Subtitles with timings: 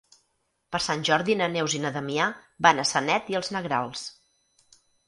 [0.75, 2.31] Per Sant Jordi na Neus i na Damià
[2.69, 4.11] van a Sanet i els Negrals.